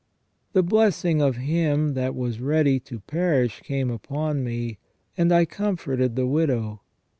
The 0.53 0.63
blessing 0.63 1.21
of 1.21 1.35
him 1.37 1.93
that 1.93 2.15
was 2.15 2.39
ready 2.39 2.79
to 2.79 3.01
perish 3.01 3.61
came 3.63 3.91
upon 3.91 4.43
me; 4.43 4.79
and 5.15 5.31
I 5.31 5.45
comforted 5.45 6.15
the 6.15 6.25
widow. 6.25 6.81